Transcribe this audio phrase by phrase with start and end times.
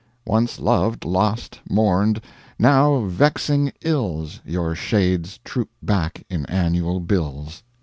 [0.25, 2.21] Once loved, lost, mourned
[2.57, 7.61] now vexing ILLS Your shades troop back in annual bills!